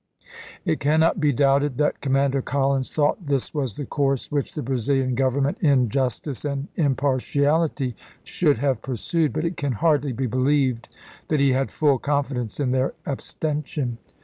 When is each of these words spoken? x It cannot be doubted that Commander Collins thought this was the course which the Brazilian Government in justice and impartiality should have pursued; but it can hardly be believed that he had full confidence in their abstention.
x 0.25 0.31
It 0.65 0.79
cannot 0.79 1.19
be 1.19 1.31
doubted 1.31 1.77
that 1.77 2.01
Commander 2.01 2.41
Collins 2.41 2.91
thought 2.91 3.27
this 3.27 3.53
was 3.53 3.75
the 3.75 3.85
course 3.85 4.31
which 4.31 4.55
the 4.55 4.63
Brazilian 4.63 5.13
Government 5.13 5.59
in 5.61 5.89
justice 5.89 6.43
and 6.43 6.69
impartiality 6.75 7.95
should 8.23 8.57
have 8.57 8.81
pursued; 8.81 9.31
but 9.31 9.43
it 9.45 9.57
can 9.57 9.73
hardly 9.73 10.11
be 10.11 10.25
believed 10.25 10.89
that 11.27 11.39
he 11.39 11.51
had 11.51 11.69
full 11.69 11.99
confidence 11.99 12.59
in 12.59 12.71
their 12.71 12.95
abstention. 13.05 13.99